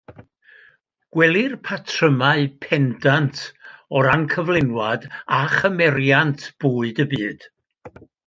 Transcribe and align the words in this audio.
Gwelir 1.15 1.51
patrymau 1.67 2.47
pendant 2.63 3.43
o 3.95 4.01
ran 4.07 4.25
cyflenwad 4.33 5.07
a 5.41 5.43
chymeriant 5.57 6.49
bwyd 6.65 7.05
y 7.07 7.09
byd 7.15 7.47